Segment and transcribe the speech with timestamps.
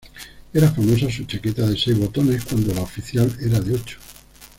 [0.51, 3.99] Era famosa su chaqueta de seis botones, cuando la oficial era de ocho.